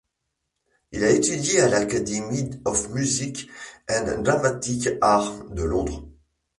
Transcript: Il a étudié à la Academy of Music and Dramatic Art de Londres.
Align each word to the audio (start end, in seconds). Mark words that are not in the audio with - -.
Il 0.91 1.03
a 1.03 1.11
étudié 1.11 1.61
à 1.61 1.69
la 1.69 1.77
Academy 1.77 2.59
of 2.65 2.89
Music 2.89 3.47
and 3.87 4.23
Dramatic 4.23 4.89
Art 4.99 5.45
de 5.51 5.61
Londres. 5.61 6.07